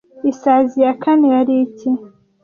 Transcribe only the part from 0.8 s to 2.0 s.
ya kane yari iki